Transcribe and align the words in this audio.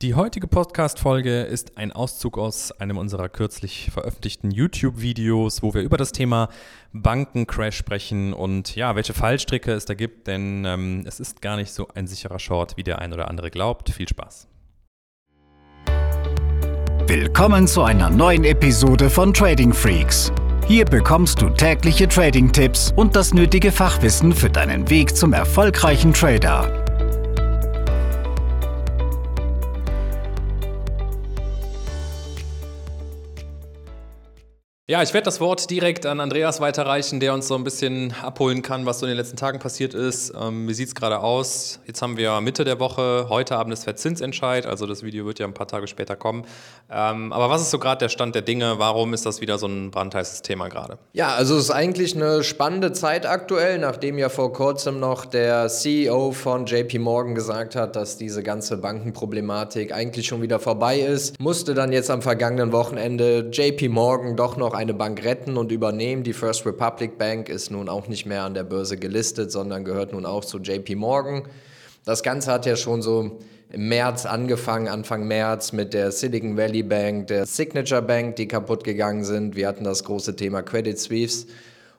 Die 0.00 0.14
heutige 0.14 0.46
Podcast-Folge 0.46 1.40
ist 1.40 1.76
ein 1.76 1.90
Auszug 1.90 2.38
aus 2.38 2.70
einem 2.70 2.98
unserer 2.98 3.28
kürzlich 3.28 3.90
veröffentlichten 3.92 4.52
YouTube-Videos, 4.52 5.60
wo 5.60 5.74
wir 5.74 5.82
über 5.82 5.96
das 5.96 6.12
Thema 6.12 6.50
Bankencrash 6.92 7.76
sprechen 7.76 8.32
und 8.32 8.76
ja, 8.76 8.94
welche 8.94 9.12
Fallstricke 9.12 9.72
es 9.72 9.86
da 9.86 9.94
gibt, 9.94 10.28
denn 10.28 10.64
ähm, 10.64 11.02
es 11.04 11.18
ist 11.18 11.42
gar 11.42 11.56
nicht 11.56 11.72
so 11.72 11.88
ein 11.96 12.06
sicherer 12.06 12.38
Short, 12.38 12.76
wie 12.76 12.84
der 12.84 13.00
ein 13.00 13.12
oder 13.12 13.28
andere 13.28 13.50
glaubt. 13.50 13.90
Viel 13.90 14.06
Spaß. 14.06 14.46
Willkommen 17.08 17.66
zu 17.66 17.82
einer 17.82 18.08
neuen 18.08 18.44
Episode 18.44 19.10
von 19.10 19.34
Trading 19.34 19.72
Freaks. 19.72 20.30
Hier 20.68 20.84
bekommst 20.84 21.42
du 21.42 21.48
tägliche 21.50 22.06
Trading-Tipps 22.06 22.92
und 22.94 23.16
das 23.16 23.34
nötige 23.34 23.72
Fachwissen 23.72 24.32
für 24.32 24.48
deinen 24.48 24.88
Weg 24.90 25.16
zum 25.16 25.32
erfolgreichen 25.32 26.12
Trader. 26.14 26.87
Ja, 34.90 35.02
ich 35.02 35.12
werde 35.12 35.26
das 35.26 35.38
Wort 35.38 35.68
direkt 35.68 36.06
an 36.06 36.18
Andreas 36.18 36.62
weiterreichen, 36.62 37.20
der 37.20 37.34
uns 37.34 37.46
so 37.46 37.54
ein 37.56 37.62
bisschen 37.62 38.14
abholen 38.22 38.62
kann, 38.62 38.86
was 38.86 39.00
so 39.00 39.04
in 39.04 39.10
den 39.10 39.18
letzten 39.18 39.36
Tagen 39.36 39.58
passiert 39.58 39.92
ist. 39.92 40.32
Ähm, 40.34 40.66
wie 40.66 40.72
sieht 40.72 40.88
es 40.88 40.94
gerade 40.94 41.20
aus? 41.20 41.78
Jetzt 41.86 42.00
haben 42.00 42.16
wir 42.16 42.40
Mitte 42.40 42.64
der 42.64 42.80
Woche, 42.80 43.26
heute 43.28 43.56
Abend 43.56 43.74
ist 43.74 43.84
Verzinsentscheid, 43.84 44.64
also 44.64 44.86
das 44.86 45.02
Video 45.02 45.26
wird 45.26 45.40
ja 45.40 45.46
ein 45.46 45.52
paar 45.52 45.66
Tage 45.66 45.88
später 45.88 46.16
kommen. 46.16 46.46
Ähm, 46.90 47.34
aber 47.34 47.50
was 47.50 47.60
ist 47.60 47.70
so 47.70 47.78
gerade 47.78 47.98
der 47.98 48.08
Stand 48.08 48.34
der 48.34 48.40
Dinge? 48.40 48.76
Warum 48.78 49.12
ist 49.12 49.26
das 49.26 49.42
wieder 49.42 49.58
so 49.58 49.66
ein 49.66 49.90
brandheißes 49.90 50.40
Thema 50.40 50.68
gerade? 50.68 50.96
Ja, 51.12 51.34
also 51.34 51.56
es 51.56 51.64
ist 51.64 51.70
eigentlich 51.70 52.16
eine 52.16 52.42
spannende 52.42 52.92
Zeit 52.92 53.26
aktuell, 53.26 53.78
nachdem 53.78 54.16
ja 54.16 54.30
vor 54.30 54.54
kurzem 54.54 55.00
noch 55.00 55.26
der 55.26 55.68
CEO 55.68 56.32
von 56.32 56.64
JP 56.64 56.98
Morgan 57.00 57.34
gesagt 57.34 57.76
hat, 57.76 57.94
dass 57.94 58.16
diese 58.16 58.42
ganze 58.42 58.78
Bankenproblematik 58.78 59.92
eigentlich 59.92 60.28
schon 60.28 60.40
wieder 60.40 60.58
vorbei 60.58 61.00
ist, 61.00 61.38
musste 61.38 61.74
dann 61.74 61.92
jetzt 61.92 62.10
am 62.10 62.22
vergangenen 62.22 62.72
Wochenende 62.72 63.50
JP 63.52 63.90
Morgan 63.90 64.34
doch 64.34 64.56
noch 64.56 64.77
eine 64.78 64.94
Bank 64.94 65.24
retten 65.24 65.56
und 65.56 65.72
übernehmen. 65.72 66.22
Die 66.22 66.32
First 66.32 66.64
Republic 66.64 67.18
Bank 67.18 67.48
ist 67.48 67.72
nun 67.72 67.88
auch 67.88 68.06
nicht 68.06 68.26
mehr 68.26 68.44
an 68.44 68.54
der 68.54 68.62
Börse 68.62 68.96
gelistet, 68.96 69.50
sondern 69.50 69.84
gehört 69.84 70.12
nun 70.12 70.24
auch 70.24 70.44
zu 70.44 70.58
JP 70.58 70.94
Morgan. 70.94 71.42
Das 72.04 72.22
Ganze 72.22 72.52
hat 72.52 72.64
ja 72.64 72.76
schon 72.76 73.02
so 73.02 73.40
im 73.72 73.88
März 73.88 74.24
angefangen, 74.24 74.86
Anfang 74.86 75.26
März 75.26 75.72
mit 75.72 75.94
der 75.94 76.12
Silicon 76.12 76.56
Valley 76.56 76.84
Bank, 76.84 77.26
der 77.26 77.44
Signature 77.44 78.02
Bank, 78.02 78.36
die 78.36 78.46
kaputt 78.46 78.84
gegangen 78.84 79.24
sind. 79.24 79.56
Wir 79.56 79.66
hatten 79.66 79.82
das 79.82 80.04
große 80.04 80.36
Thema 80.36 80.62
Credit 80.62 80.96
Suisse, 80.96 81.48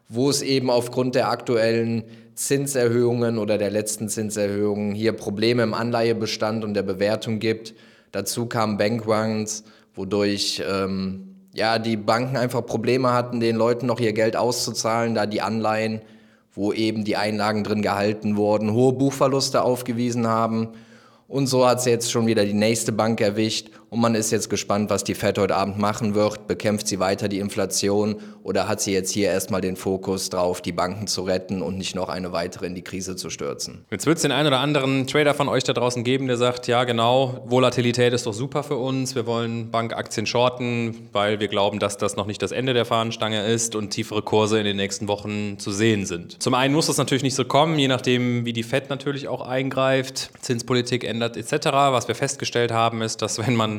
wo 0.08 0.30
es 0.30 0.42
eben 0.42 0.70
aufgrund 0.70 1.16
der 1.16 1.30
aktuellen 1.30 2.06
Zinserhöhungen 2.36 3.40
oder 3.40 3.58
der 3.58 3.72
letzten 3.72 4.08
Zinserhöhungen 4.08 4.96
hier 4.96 5.12
Probleme 5.12 5.64
im 5.64 5.74
Anleihebestand 5.74 6.64
und 6.64 6.76
der 6.76 6.84
Bewertung 6.84 7.40
gibt. 7.40 7.74
Dazu 8.14 8.46
kamen 8.46 8.78
Bankruns, 8.78 9.66
wodurch 9.96 10.64
ähm, 10.66 11.29
ja, 11.54 11.80
die 11.80 11.98
Banken 11.98 12.38
einfach 12.38 12.66
Probleme 12.66 13.12
hatten, 13.12 13.40
den 13.40 13.56
Leuten 13.56 13.86
noch 13.86 14.00
ihr 14.00 14.14
Geld 14.14 14.36
auszuzahlen, 14.36 15.16
da 15.16 15.26
die 15.26 15.42
Anleihen, 15.42 16.02
wo 16.54 16.74
eben 16.74 17.04
die 17.04 17.16
Einlagen 17.16 17.64
drin 17.64 17.82
gehalten 17.82 18.36
wurden, 18.36 18.74
hohe 18.74 18.94
Buchverluste 18.94 19.62
aufgewiesen 19.62 20.28
haben. 20.28 20.70
Und 21.28 21.48
so 21.48 21.68
hat 21.68 21.80
es 21.80 21.86
jetzt 21.86 22.12
schon 22.12 22.28
wieder 22.28 22.44
die 22.46 22.54
nächste 22.54 22.92
Bank 22.92 23.22
erwischt 23.22 23.70
und 23.90 24.02
man 24.02 24.16
ist 24.16 24.32
jetzt 24.32 24.50
gespannt, 24.50 24.90
was 24.90 25.04
die 25.04 25.16
Fed 25.16 25.38
heute 25.38 25.56
Abend 25.56 25.80
machen 25.80 26.14
wird. 26.14 26.48
Bekämpft 26.48 26.88
sie 26.88 27.00
weiter 27.00 27.28
die 27.28 27.40
Inflation 27.40 28.18
oder 28.44 28.68
hat 28.68 28.82
sie 28.82 28.94
jetzt 28.94 29.12
hier 29.12 29.30
erstmal 29.30 29.62
den 29.62 29.76
Fokus 29.76 30.30
drauf, 30.30 30.62
die 30.62 30.72
Banken 30.72 31.08
zu 31.08 31.24
retten 31.24 31.62
und 31.62 31.78
nicht 31.78 31.96
noch 31.96 32.10
eine 32.10 32.32
weitere 32.32 32.68
in 32.68 32.76
die 32.76 32.84
Krise 32.84 33.16
zu 33.16 33.30
stürzen? 33.30 33.86
Jetzt 33.90 34.06
wird 34.06 34.18
es 34.18 34.22
den 34.22 34.32
einen 34.32 34.48
oder 34.48 34.60
anderen 34.60 35.08
Trader 35.08 35.34
von 35.34 35.48
euch 35.48 35.64
da 35.64 35.74
draußen 35.74 36.04
geben, 36.04 36.28
der 36.28 36.38
sagt, 36.38 36.68
ja 36.68 36.84
genau, 36.84 37.44
Volatilität 37.48 38.14
ist 38.14 38.26
doch 38.28 38.34
super 38.34 38.64
für 38.64 38.78
uns. 38.78 39.16
Wir 39.16 39.26
wollen 39.26 39.72
Bankaktien 39.72 40.26
shorten, 40.26 41.10
weil 41.12 41.40
wir 41.40 41.48
glauben, 41.48 41.80
dass 41.80 41.98
das 41.98 42.16
noch 42.16 42.28
nicht 42.28 42.42
das 42.42 42.52
Ende 42.52 42.74
der 42.74 42.86
Fahnenstange 42.86 43.46
ist 43.46 43.76
und 43.76 43.90
tiefere 43.90 44.22
Kurse 44.22 44.60
in 44.60 44.66
den 44.66 44.78
nächsten 44.78 45.08
Wochen 45.08 45.58
zu 45.58 45.72
sehen 45.72 46.06
sind. 46.06 46.42
Zum 46.42 46.54
einen 46.54 46.76
muss 46.76 46.88
das 46.88 46.98
natürlich 46.98 47.24
nicht 47.24 47.36
so 47.36 47.46
kommen, 47.46 47.80
je 47.80 47.88
nachdem, 47.88 48.46
wie 48.46 48.54
die 48.54 48.64
Fed 48.64 48.90
natürlich 48.90 49.28
auch 49.28 49.42
eingreift, 49.42 50.30
Zinspolitik 50.42 51.04
ändert 51.04 51.38
etc. 51.38 51.68
Was 51.72 52.08
wir 52.08 52.16
festgestellt 52.16 52.72
haben, 52.72 53.02
ist, 53.02 53.22
dass 53.22 53.40
wenn 53.40 53.56
man 53.56 53.79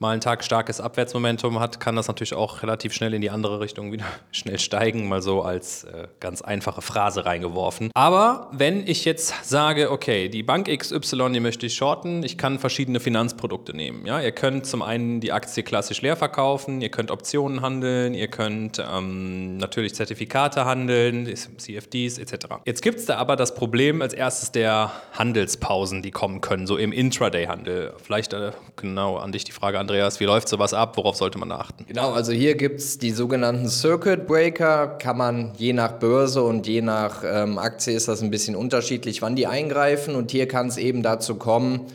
mal 0.00 0.12
einen 0.12 0.22
Tag 0.22 0.42
starkes 0.42 0.80
Abwärtsmomentum 0.80 1.60
hat, 1.60 1.78
kann 1.78 1.94
das 1.94 2.08
natürlich 2.08 2.32
auch 2.32 2.62
relativ 2.62 2.94
schnell 2.94 3.12
in 3.12 3.20
die 3.20 3.28
andere 3.28 3.60
Richtung 3.60 3.92
wieder 3.92 4.06
schnell 4.32 4.58
steigen, 4.58 5.08
mal 5.08 5.20
so 5.20 5.42
als 5.42 5.84
äh, 5.84 6.08
ganz 6.20 6.40
einfache 6.40 6.80
Phrase 6.80 7.26
reingeworfen. 7.26 7.90
Aber 7.94 8.48
wenn 8.50 8.86
ich 8.86 9.04
jetzt 9.04 9.34
sage, 9.44 9.90
okay, 9.90 10.30
die 10.30 10.42
Bank 10.42 10.68
XY, 10.74 11.32
die 11.32 11.40
möchte 11.40 11.66
ich 11.66 11.74
shorten, 11.74 12.22
ich 12.22 12.38
kann 12.38 12.58
verschiedene 12.58 12.98
Finanzprodukte 12.98 13.76
nehmen. 13.76 14.06
Ja? 14.06 14.22
Ihr 14.22 14.32
könnt 14.32 14.64
zum 14.64 14.80
einen 14.80 15.20
die 15.20 15.32
Aktie 15.32 15.62
klassisch 15.62 16.00
leer 16.00 16.16
verkaufen, 16.16 16.80
ihr 16.80 16.90
könnt 16.90 17.10
Optionen 17.10 17.60
handeln, 17.60 18.14
ihr 18.14 18.28
könnt 18.28 18.78
ähm, 18.78 19.58
natürlich 19.58 19.94
Zertifikate 19.94 20.64
handeln, 20.64 21.28
CFDs 21.34 22.16
etc. 22.16 22.46
Jetzt 22.64 22.80
gibt 22.80 23.00
es 23.00 23.04
da 23.04 23.18
aber 23.18 23.36
das 23.36 23.54
Problem 23.54 24.00
als 24.00 24.14
erstes 24.14 24.50
der 24.50 24.92
Handelspausen, 25.12 26.00
die 26.00 26.10
kommen 26.10 26.40
können, 26.40 26.66
so 26.66 26.78
im 26.78 26.90
Intraday-Handel. 26.90 27.92
Vielleicht 28.02 28.32
äh, 28.32 28.52
genau 28.76 29.18
an 29.18 29.32
dich 29.32 29.44
die 29.44 29.52
Frage, 29.52 29.78
Andreas, 29.90 30.20
wie 30.20 30.24
läuft 30.24 30.48
sowas 30.48 30.72
ab? 30.72 30.96
Worauf 30.96 31.16
sollte 31.16 31.36
man 31.36 31.50
achten? 31.50 31.84
Genau, 31.88 32.12
also 32.12 32.30
hier 32.30 32.54
gibt 32.54 32.78
es 32.78 32.98
die 32.98 33.10
sogenannten 33.10 33.68
Circuit 33.68 34.24
Breaker. 34.24 34.86
Kann 34.86 35.18
man 35.18 35.50
je 35.58 35.72
nach 35.72 35.94
Börse 35.94 36.44
und 36.44 36.68
je 36.68 36.80
nach 36.80 37.24
ähm, 37.26 37.58
Aktie 37.58 37.94
ist 37.94 38.06
das 38.06 38.22
ein 38.22 38.30
bisschen 38.30 38.54
unterschiedlich, 38.54 39.20
wann 39.20 39.34
die 39.34 39.48
eingreifen. 39.48 40.14
Und 40.14 40.30
hier 40.30 40.46
kann 40.46 40.68
es 40.68 40.76
eben 40.76 41.02
dazu 41.02 41.34
kommen, 41.34 41.86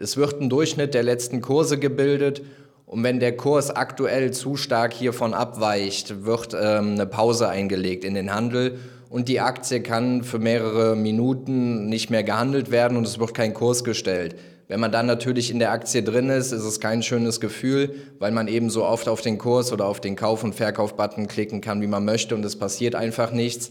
es 0.00 0.16
wird 0.16 0.40
ein 0.40 0.48
Durchschnitt 0.48 0.94
der 0.94 1.02
letzten 1.02 1.42
Kurse 1.42 1.78
gebildet. 1.78 2.40
Und 2.86 3.04
wenn 3.04 3.20
der 3.20 3.36
Kurs 3.36 3.70
aktuell 3.70 4.30
zu 4.30 4.56
stark 4.56 4.94
hiervon 4.94 5.34
abweicht, 5.34 6.24
wird 6.24 6.54
ähm, 6.58 6.92
eine 6.92 7.04
Pause 7.04 7.50
eingelegt 7.50 8.02
in 8.04 8.14
den 8.14 8.34
Handel 8.34 8.78
und 9.10 9.28
die 9.28 9.40
Aktie 9.40 9.82
kann 9.82 10.24
für 10.24 10.38
mehrere 10.38 10.96
Minuten 10.96 11.90
nicht 11.90 12.08
mehr 12.08 12.24
gehandelt 12.24 12.70
werden 12.70 12.96
und 12.96 13.06
es 13.06 13.18
wird 13.18 13.34
kein 13.34 13.52
Kurs 13.52 13.84
gestellt. 13.84 14.36
Wenn 14.72 14.80
man 14.80 14.90
dann 14.90 15.04
natürlich 15.04 15.50
in 15.50 15.58
der 15.58 15.70
Aktie 15.70 16.02
drin 16.02 16.30
ist, 16.30 16.50
ist 16.50 16.62
es 16.62 16.80
kein 16.80 17.02
schönes 17.02 17.40
Gefühl, 17.40 17.94
weil 18.18 18.32
man 18.32 18.48
eben 18.48 18.70
so 18.70 18.86
oft 18.86 19.06
auf 19.06 19.20
den 19.20 19.36
Kurs 19.36 19.70
oder 19.70 19.84
auf 19.84 20.00
den 20.00 20.16
Kauf- 20.16 20.44
und 20.44 20.54
Verkauf-Button 20.54 21.28
klicken 21.28 21.60
kann, 21.60 21.82
wie 21.82 21.86
man 21.86 22.06
möchte 22.06 22.34
und 22.34 22.42
es 22.42 22.56
passiert 22.56 22.94
einfach 22.94 23.32
nichts. 23.32 23.70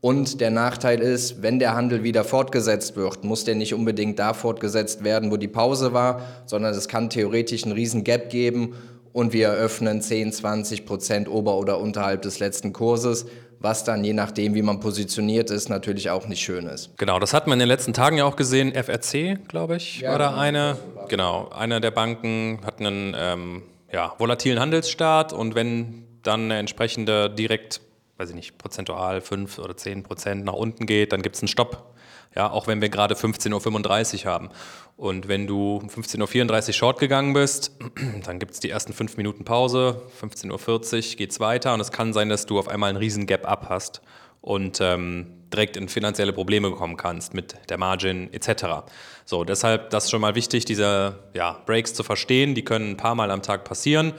Und 0.00 0.40
der 0.40 0.52
Nachteil 0.52 1.00
ist, 1.00 1.42
wenn 1.42 1.58
der 1.58 1.74
Handel 1.74 2.04
wieder 2.04 2.22
fortgesetzt 2.22 2.94
wird, 2.94 3.24
muss 3.24 3.42
der 3.42 3.56
nicht 3.56 3.74
unbedingt 3.74 4.20
da 4.20 4.34
fortgesetzt 4.34 5.02
werden, 5.02 5.32
wo 5.32 5.36
die 5.36 5.48
Pause 5.48 5.92
war, 5.92 6.22
sondern 6.46 6.72
es 6.74 6.86
kann 6.86 7.10
theoretisch 7.10 7.64
einen 7.64 7.72
riesen 7.72 8.04
Gap 8.04 8.30
geben 8.30 8.74
und 9.12 9.32
wir 9.32 9.48
eröffnen 9.48 10.00
10, 10.00 10.30
20 10.30 10.86
Prozent 10.86 11.28
ober- 11.28 11.56
oder 11.56 11.80
unterhalb 11.80 12.22
des 12.22 12.38
letzten 12.38 12.72
Kurses 12.72 13.26
was 13.58 13.84
dann 13.84 14.04
je 14.04 14.12
nachdem, 14.12 14.54
wie 14.54 14.62
man 14.62 14.80
positioniert 14.80 15.50
ist, 15.50 15.68
natürlich 15.68 16.10
auch 16.10 16.26
nicht 16.28 16.40
schön 16.40 16.66
ist. 16.66 16.96
Genau, 16.98 17.18
das 17.18 17.32
hat 17.32 17.46
man 17.46 17.54
in 17.54 17.60
den 17.60 17.68
letzten 17.68 17.92
Tagen 17.92 18.18
ja 18.18 18.24
auch 18.24 18.36
gesehen. 18.36 18.72
FRC, 18.74 19.48
glaube 19.48 19.76
ich, 19.76 20.00
ja, 20.00 20.14
oder 20.14 20.28
genau. 20.28 20.40
eine, 20.40 20.76
genau, 21.08 21.48
eine 21.48 21.80
der 21.80 21.90
Banken 21.90 22.60
hat 22.64 22.80
einen 22.80 23.14
ähm, 23.18 23.62
ja, 23.92 24.14
volatilen 24.18 24.60
Handelsstart 24.60 25.32
und 25.32 25.54
wenn 25.54 26.06
dann 26.22 26.44
eine 26.44 26.58
entsprechende 26.58 27.30
direkt, 27.30 27.80
weiß 28.18 28.30
ich 28.30 28.34
nicht, 28.34 28.58
prozentual 28.58 29.20
5 29.20 29.58
oder 29.58 29.76
10 29.76 30.02
Prozent 30.02 30.44
nach 30.44 30.54
unten 30.54 30.86
geht, 30.86 31.12
dann 31.12 31.22
gibt 31.22 31.36
es 31.36 31.42
einen 31.42 31.48
Stopp 31.48 31.96
ja, 32.36 32.50
auch 32.50 32.66
wenn 32.66 32.80
wir 32.80 32.90
gerade 32.90 33.14
15.35 33.14 34.24
Uhr 34.24 34.30
haben. 34.30 34.50
Und 34.96 35.26
wenn 35.26 35.46
du 35.46 35.82
15.34 35.86 36.68
Uhr 36.68 36.72
short 36.74 36.98
gegangen 37.00 37.32
bist, 37.32 37.72
dann 38.24 38.38
gibt 38.38 38.52
es 38.52 38.60
die 38.60 38.70
ersten 38.70 38.92
fünf 38.92 39.16
Minuten 39.16 39.44
Pause, 39.44 40.02
15.40 40.20 41.12
Uhr 41.12 41.16
geht 41.16 41.30
es 41.32 41.40
weiter 41.40 41.74
und 41.74 41.80
es 41.80 41.90
kann 41.90 42.12
sein, 42.12 42.28
dass 42.28 42.46
du 42.46 42.58
auf 42.58 42.68
einmal 42.68 42.90
einen 42.90 42.98
riesen 42.98 43.26
Gap 43.26 43.48
up 43.48 43.68
hast 43.68 44.02
und 44.42 44.80
ähm, 44.80 45.32
direkt 45.52 45.76
in 45.76 45.88
finanzielle 45.88 46.32
Probleme 46.32 46.70
kommen 46.72 46.96
kannst 46.96 47.34
mit 47.34 47.56
der 47.70 47.78
Margin 47.78 48.32
etc. 48.32 48.86
So, 49.24 49.44
deshalb 49.44 49.90
das 49.90 50.04
ist 50.04 50.10
schon 50.10 50.20
mal 50.20 50.34
wichtig, 50.34 50.66
diese 50.66 51.18
ja, 51.32 51.62
Breaks 51.66 51.94
zu 51.94 52.02
verstehen. 52.02 52.54
Die 52.54 52.64
können 52.64 52.90
ein 52.90 52.96
paar 52.96 53.14
Mal 53.14 53.30
am 53.30 53.42
Tag 53.42 53.64
passieren 53.64 54.12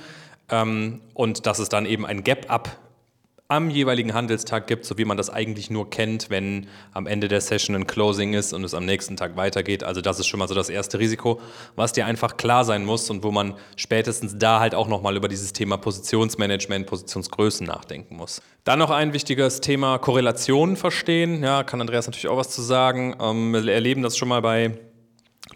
ähm, 0.49 1.01
und 1.13 1.45
dass 1.45 1.59
es 1.59 1.69
dann 1.69 1.85
eben 1.85 2.05
ein 2.05 2.23
Gap-Up 2.23 2.77
am 3.49 3.69
jeweiligen 3.69 4.13
Handelstag 4.13 4.67
gibt, 4.67 4.83
so 4.83 4.97
wie 4.97 5.05
man 5.05 5.15
das 5.15 5.29
eigentlich 5.29 5.69
nur 5.69 5.89
kennt, 5.89 6.29
wenn 6.29 6.67
am 6.93 7.07
Ende 7.07 7.29
der 7.29 7.39
Session 7.39 7.75
ein 7.77 7.87
Closing 7.87 8.33
ist 8.33 8.51
und 8.51 8.63
es 8.65 8.73
am 8.73 8.85
nächsten 8.85 9.15
Tag 9.15 9.37
weitergeht. 9.37 9.83
Also 9.83 10.01
das 10.01 10.19
ist 10.19 10.27
schon 10.27 10.39
mal 10.39 10.49
so 10.49 10.55
das 10.55 10.69
erste 10.69 10.99
Risiko, 10.99 11.39
was 11.77 11.93
dir 11.93 12.05
einfach 12.05 12.35
klar 12.35 12.65
sein 12.65 12.83
muss 12.83 13.09
und 13.09 13.23
wo 13.23 13.31
man 13.31 13.53
spätestens 13.77 14.37
da 14.37 14.59
halt 14.59 14.75
auch 14.75 14.89
nochmal 14.89 15.15
über 15.15 15.29
dieses 15.29 15.53
Thema 15.53 15.77
Positionsmanagement, 15.77 16.87
Positionsgrößen 16.87 17.65
nachdenken 17.65 18.17
muss. 18.17 18.41
Dann 18.65 18.79
noch 18.79 18.89
ein 18.89 19.13
wichtiges 19.13 19.61
Thema 19.61 19.97
Korrelationen 19.97 20.75
verstehen. 20.75 21.41
Ja, 21.41 21.63
kann 21.63 21.79
Andreas 21.79 22.05
natürlich 22.05 22.27
auch 22.27 22.35
was 22.35 22.49
zu 22.49 22.61
sagen. 22.61 23.15
Ähm, 23.21 23.53
wir 23.53 23.73
erleben 23.73 24.01
das 24.01 24.17
schon 24.17 24.27
mal 24.27 24.41
bei 24.41 24.77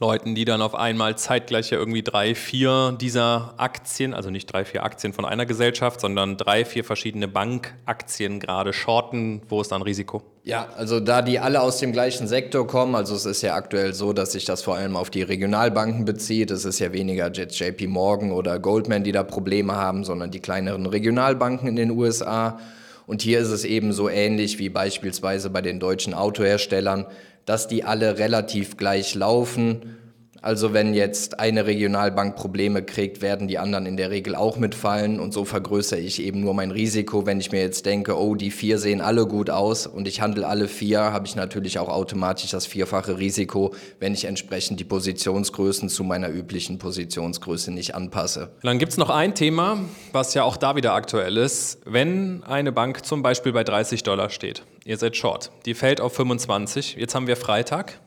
Leuten, 0.01 0.33
die 0.33 0.45
dann 0.45 0.63
auf 0.63 0.74
einmal 0.74 1.15
zeitgleich 1.15 1.69
ja 1.69 1.77
irgendwie 1.77 2.01
drei, 2.01 2.33
vier 2.33 2.98
dieser 3.00 3.53
Aktien, 3.57 4.15
also 4.15 4.31
nicht 4.31 4.51
drei, 4.51 4.65
vier 4.65 4.83
Aktien 4.83 5.13
von 5.13 5.25
einer 5.25 5.45
Gesellschaft, 5.45 6.01
sondern 6.01 6.38
drei, 6.38 6.65
vier 6.65 6.83
verschiedene 6.83 7.27
Bankaktien 7.27 8.39
gerade 8.39 8.74
shorten. 8.74 9.44
Wo 9.48 9.62
ist 9.62 9.71
dann 9.71 9.83
Risiko? 9.83 10.24
Ja, 10.44 10.69
also 10.75 11.00
da 11.00 11.21
die 11.21 11.38
alle 11.38 11.62
aus 11.62 11.77
dem 11.77 11.92
gleichen 11.92 12.27
Sektor 12.27 12.65
kommen, 12.65 12.95
also 12.95 13.13
es 13.13 13.25
ist 13.25 13.44
ja 13.44 13.53
aktuell 13.53 13.94
so, 13.94 14.12
dass 14.12 14.31
sich 14.31 14.44
das 14.44 14.63
vor 14.63 14.75
allem 14.75 14.98
auf 14.98 15.12
die 15.12 15.21
Regionalbanken 15.21 16.04
bezieht. 16.04 16.50
Es 16.50 16.65
ist 16.65 16.80
ja 16.80 16.92
weniger 16.94 17.31
JP 17.31 17.86
Morgan 17.86 18.31
oder 18.31 18.57
Goldman, 18.57 19.04
die 19.04 19.12
da 19.12 19.21
Probleme 19.21 19.75
haben, 19.75 20.04
sondern 20.04 20.31
die 20.31 20.39
kleineren 20.39 20.88
Regionalbanken 20.88 21.68
in 21.68 21.75
den 21.75 21.92
USA. 21.92 22.59
Und 23.06 23.21
hier 23.21 23.39
ist 23.39 23.50
es 23.50 23.65
eben 23.65 23.94
so 23.94 24.09
ähnlich 24.09 24.57
wie 24.57 24.69
beispielsweise 24.69 25.51
bei 25.51 25.62
den 25.62 25.80
deutschen 25.80 26.15
Autoherstellern 26.15 27.06
dass 27.45 27.67
die 27.67 27.83
alle 27.83 28.17
relativ 28.17 28.77
gleich 28.77 29.15
laufen. 29.15 29.97
Also 30.43 30.73
wenn 30.73 30.95
jetzt 30.95 31.39
eine 31.39 31.67
Regionalbank 31.67 32.35
Probleme 32.35 32.81
kriegt, 32.81 33.21
werden 33.21 33.47
die 33.47 33.59
anderen 33.59 33.85
in 33.85 33.95
der 33.95 34.09
Regel 34.09 34.33
auch 34.33 34.57
mitfallen 34.57 35.19
und 35.19 35.33
so 35.33 35.45
vergrößere 35.45 35.99
ich 35.99 36.19
eben 36.19 36.41
nur 36.41 36.55
mein 36.55 36.71
Risiko. 36.71 37.27
Wenn 37.27 37.39
ich 37.39 37.51
mir 37.51 37.61
jetzt 37.61 37.85
denke, 37.85 38.19
oh, 38.19 38.33
die 38.33 38.49
vier 38.49 38.79
sehen 38.79 39.01
alle 39.01 39.27
gut 39.27 39.51
aus 39.51 39.85
und 39.85 40.07
ich 40.07 40.19
handle 40.19 40.47
alle 40.47 40.67
vier, 40.67 40.99
habe 40.99 41.27
ich 41.27 41.35
natürlich 41.35 41.77
auch 41.77 41.89
automatisch 41.89 42.49
das 42.49 42.65
vierfache 42.65 43.19
Risiko, 43.19 43.75
wenn 43.99 44.15
ich 44.15 44.25
entsprechend 44.25 44.79
die 44.79 44.83
Positionsgrößen 44.83 45.89
zu 45.89 46.03
meiner 46.03 46.29
üblichen 46.31 46.79
Positionsgröße 46.79 47.71
nicht 47.71 47.94
anpasse. 47.94 48.49
Dann 48.63 48.79
gibt 48.79 48.94
es 48.94 48.97
noch 48.97 49.11
ein 49.11 49.35
Thema, 49.35 49.77
was 50.11 50.33
ja 50.33 50.41
auch 50.41 50.57
da 50.57 50.75
wieder 50.75 50.94
aktuell 50.94 51.37
ist. 51.37 51.81
Wenn 51.85 52.41
eine 52.44 52.71
Bank 52.71 53.05
zum 53.05 53.21
Beispiel 53.21 53.53
bei 53.53 53.63
30 53.63 54.01
Dollar 54.01 54.31
steht, 54.31 54.63
ihr 54.86 54.98
seid 54.98 55.16
short, 55.16 55.51
die 55.66 55.74
fällt 55.74 56.01
auf 56.01 56.13
25, 56.13 56.95
jetzt 56.95 57.16
haben 57.16 57.28
wir 57.28 57.38
Freitag 57.38 58.00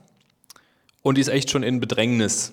und 1.03 1.17
die 1.17 1.21
ist 1.21 1.29
echt 1.29 1.51
schon 1.51 1.63
in 1.63 1.81
Bedrängnis. 1.81 2.53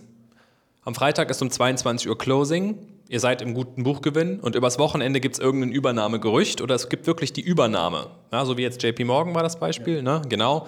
Am 0.83 0.95
Freitag 0.95 1.29
ist 1.29 1.41
um 1.41 1.51
22 1.51 2.09
Uhr 2.09 2.17
Closing. 2.17 2.75
Ihr 3.07 3.19
seid 3.19 3.43
im 3.43 3.53
guten 3.53 3.83
Buchgewinn 3.83 4.39
und 4.39 4.55
übers 4.55 4.79
Wochenende 4.79 5.19
gibt 5.19 5.35
es 5.35 5.39
irgendein 5.39 5.71
Übernahmegerücht 5.71 6.59
oder 6.59 6.73
es 6.73 6.89
gibt 6.89 7.05
wirklich 7.05 7.33
die 7.33 7.41
Übernahme. 7.41 8.07
Ja, 8.31 8.45
so 8.45 8.57
wie 8.57 8.63
jetzt 8.63 8.81
JP 8.81 9.03
Morgan 9.05 9.35
war 9.35 9.43
das 9.43 9.59
Beispiel, 9.59 9.97
ja. 9.97 10.01
ne? 10.01 10.21
genau. 10.27 10.67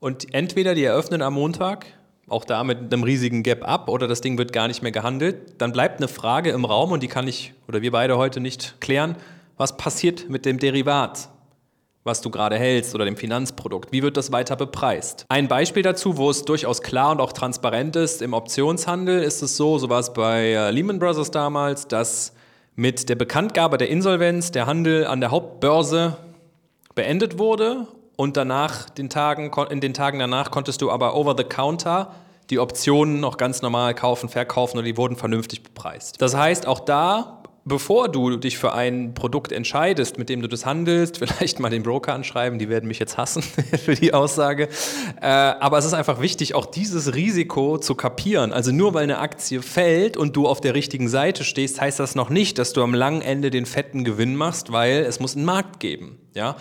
Und 0.00 0.34
entweder 0.34 0.74
die 0.74 0.82
eröffnen 0.82 1.22
am 1.22 1.34
Montag, 1.34 1.86
auch 2.28 2.44
da 2.44 2.64
mit 2.64 2.92
einem 2.92 3.04
riesigen 3.04 3.44
Gap 3.44 3.62
ab, 3.62 3.88
oder 3.88 4.08
das 4.08 4.20
Ding 4.20 4.36
wird 4.36 4.52
gar 4.52 4.66
nicht 4.66 4.82
mehr 4.82 4.90
gehandelt. 4.90 5.54
Dann 5.58 5.70
bleibt 5.70 5.98
eine 5.98 6.08
Frage 6.08 6.50
im 6.50 6.64
Raum 6.64 6.90
und 6.90 7.02
die 7.02 7.08
kann 7.08 7.28
ich 7.28 7.54
oder 7.68 7.82
wir 7.82 7.92
beide 7.92 8.16
heute 8.16 8.40
nicht 8.40 8.80
klären. 8.80 9.16
Was 9.56 9.76
passiert 9.76 10.28
mit 10.28 10.44
dem 10.44 10.58
Derivat? 10.58 11.28
Was 12.04 12.20
du 12.20 12.30
gerade 12.30 12.58
hältst 12.58 12.94
oder 12.94 13.04
dem 13.04 13.16
Finanzprodukt? 13.16 13.92
Wie 13.92 14.02
wird 14.02 14.16
das 14.16 14.32
weiter 14.32 14.56
bepreist? 14.56 15.24
Ein 15.28 15.48
Beispiel 15.48 15.82
dazu, 15.82 16.16
wo 16.16 16.30
es 16.30 16.44
durchaus 16.44 16.82
klar 16.82 17.12
und 17.12 17.20
auch 17.20 17.32
transparent 17.32 17.96
ist, 17.96 18.22
im 18.22 18.32
Optionshandel 18.32 19.22
ist 19.22 19.42
es 19.42 19.56
so, 19.56 19.78
so 19.78 19.88
war 19.88 20.00
es 20.00 20.12
bei 20.12 20.52
äh, 20.52 20.70
Lehman 20.70 20.98
Brothers 20.98 21.30
damals, 21.30 21.86
dass 21.86 22.32
mit 22.74 23.08
der 23.08 23.14
Bekanntgabe 23.14 23.78
der 23.78 23.88
Insolvenz 23.88 24.50
der 24.50 24.66
Handel 24.66 25.06
an 25.06 25.20
der 25.20 25.30
Hauptbörse 25.30 26.16
beendet 26.94 27.38
wurde 27.38 27.86
und 28.16 28.36
danach 28.36 28.90
den 28.90 29.10
Tagen, 29.10 29.50
in 29.70 29.80
den 29.80 29.94
Tagen 29.94 30.18
danach 30.18 30.50
konntest 30.50 30.82
du 30.82 30.90
aber 30.90 31.14
over 31.14 31.34
the 31.36 31.44
counter 31.44 32.14
die 32.50 32.58
Optionen 32.58 33.20
noch 33.20 33.36
ganz 33.36 33.62
normal 33.62 33.94
kaufen, 33.94 34.28
verkaufen 34.28 34.78
und 34.78 34.84
die 34.84 34.96
wurden 34.96 35.16
vernünftig 35.16 35.62
bepreist. 35.62 36.20
Das 36.20 36.36
heißt, 36.36 36.66
auch 36.66 36.80
da 36.80 37.41
bevor 37.64 38.08
du 38.08 38.36
dich 38.36 38.58
für 38.58 38.72
ein 38.72 39.14
Produkt 39.14 39.52
entscheidest, 39.52 40.18
mit 40.18 40.28
dem 40.28 40.42
du 40.42 40.48
das 40.48 40.66
handelst, 40.66 41.18
vielleicht 41.18 41.60
mal 41.60 41.70
den 41.70 41.82
Broker 41.82 42.14
anschreiben, 42.14 42.58
die 42.58 42.68
werden 42.68 42.86
mich 42.86 42.98
jetzt 42.98 43.16
hassen 43.16 43.42
für 43.84 43.94
die 43.94 44.14
Aussage. 44.14 44.68
Äh, 45.20 45.26
aber 45.26 45.78
es 45.78 45.84
ist 45.84 45.94
einfach 45.94 46.20
wichtig, 46.20 46.54
auch 46.54 46.66
dieses 46.66 47.14
Risiko 47.14 47.78
zu 47.78 47.94
kapieren. 47.94 48.52
Also 48.52 48.72
nur 48.72 48.94
weil 48.94 49.04
eine 49.04 49.18
Aktie 49.18 49.62
fällt 49.62 50.16
und 50.16 50.36
du 50.36 50.46
auf 50.46 50.60
der 50.60 50.74
richtigen 50.74 51.08
Seite 51.08 51.44
stehst, 51.44 51.80
heißt 51.80 52.00
das 52.00 52.14
noch 52.14 52.30
nicht, 52.30 52.58
dass 52.58 52.72
du 52.72 52.82
am 52.82 52.94
langen 52.94 53.22
Ende 53.22 53.50
den 53.50 53.66
fetten 53.66 54.04
Gewinn 54.04 54.36
machst, 54.36 54.72
weil 54.72 55.04
es 55.04 55.20
muss 55.20 55.36
einen 55.36 55.44
Markt 55.44 55.80
geben. 55.80 56.18
Ja? 56.34 56.56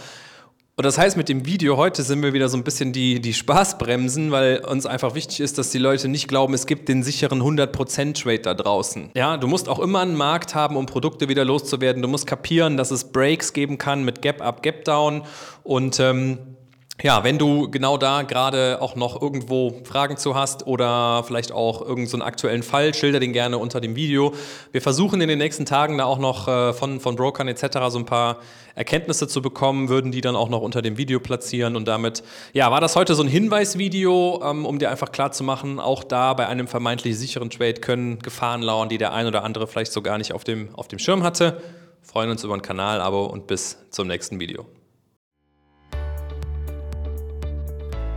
Und 0.78 0.86
das 0.86 0.98
heißt, 0.98 1.18
mit 1.18 1.30
dem 1.30 1.46
Video 1.46 1.78
heute 1.78 2.02
sind 2.02 2.24
wir 2.24 2.34
wieder 2.34 2.48
so 2.50 2.58
ein 2.58 2.64
bisschen 2.64 2.94
die, 2.94 3.20
die 3.20 3.34
Spaßbremsen, 3.34 4.32
weil 4.32 4.66
uns 4.66 4.86
einfach 4.86 5.16
wichtig 5.16 5.42
ist, 5.42 5.58
dass 5.58 5.70
die 5.70 5.78
Leute 5.78 6.08
nicht 6.08 6.28
glauben, 6.28 6.54
es 6.54 6.66
gibt 6.66 6.88
den 6.88 7.04
sicheren 7.04 7.42
100%-Trade 7.42 8.40
da 8.40 8.54
draußen. 8.54 9.12
Ja, 9.14 9.38
du 9.38 9.48
musst 9.48 9.68
auch 9.68 9.80
immer 9.80 10.00
einen 10.00 10.16
Markt 10.16 10.56
haben, 10.56 10.78
um 10.78 10.86
Produkte 10.86 11.28
wieder 11.28 11.44
loszuwerden. 11.44 12.02
Du 12.02 12.08
musst 12.08 12.26
kapieren, 12.26 12.78
dass 12.78 12.90
es 12.90 13.12
Breaks 13.12 13.54
geben 13.54 13.78
kann 13.78 14.06
mit 14.06 14.22
Gap-Up, 14.22 14.64
Gap-Down 14.64 15.24
und 15.64 16.00
ähm, 16.00 16.40
ja, 17.04 17.24
wenn 17.24 17.38
du 17.38 17.70
genau 17.70 17.98
da 17.98 18.22
gerade 18.22 18.82
auch 18.82 18.96
noch 18.96 19.22
irgendwo 19.22 19.82
Fragen 19.84 20.18
zu 20.18 20.36
hast 20.36 20.68
oder 20.68 21.24
vielleicht 21.26 21.52
auch 21.52 21.82
irgendeinen 21.82 22.08
so 22.08 22.22
aktuellen 22.22 22.64
Fall, 22.64 22.94
schilder 22.94 23.20
den 23.20 23.34
gerne 23.34 23.58
unter 23.58 23.82
dem 23.82 23.96
Video. 23.96 24.34
Wir 24.72 24.82
versuchen 24.82 25.20
in 25.22 25.28
den 25.28 25.40
nächsten 25.40 25.66
Tagen 25.66 25.98
da 25.98 26.06
auch 26.06 26.20
noch 26.20 26.48
äh, 26.48 26.74
von, 26.74 27.00
von 27.00 27.16
Brokern 27.16 27.48
etc. 27.48 27.80
so 27.90 28.00
ein 28.00 28.06
paar 28.06 28.38
Erkenntnisse 28.76 29.28
zu 29.28 29.42
bekommen, 29.42 29.90
würden 29.90 30.12
die 30.12 30.22
dann 30.22 30.36
auch 30.36 30.50
noch 30.50 30.62
unter 30.62 30.82
dem 30.82 30.98
Video 30.98 31.20
platzieren 31.20 31.76
und 31.76 31.88
damit, 31.88 32.24
ja, 32.54 32.72
war 32.72 32.82
das 32.82 32.96
heute 32.96 33.16
so 33.16 33.24
ein 33.24 33.30
Hinweisvideo, 33.30 34.42
ähm, 34.44 34.66
um 34.66 34.80
dir 34.80 34.92
einfach 34.92 35.12
klar 35.12 35.32
zu 35.32 35.44
machen, 35.44 35.80
auch 35.80 36.04
da 36.04 36.34
bei 36.34 36.48
einem 36.48 36.68
vermeintlich 36.68 37.18
sicheren 37.18 37.50
Trade 37.50 37.76
können 37.76 38.20
Gefahren 38.20 38.62
lauern, 38.62 38.90
die 38.90 38.98
der 38.98 39.14
ein 39.14 39.28
oder 39.28 39.44
andere 39.44 39.68
vielleicht 39.68 39.92
so 39.92 40.02
gar 40.02 40.18
nicht 40.18 40.34
auf 40.34 40.44
dem, 40.44 40.74
auf 40.76 40.88
dem 40.88 41.00
Schirm 41.00 41.24
hatte. 41.24 41.62
freuen 42.02 42.30
uns 42.30 42.44
über 42.44 42.54
ein 42.54 42.62
Kanal-Abo 42.62 43.26
und 43.26 43.48
bis 43.48 43.78
zum 43.90 44.08
nächsten 44.08 44.40
Video. 44.40 44.66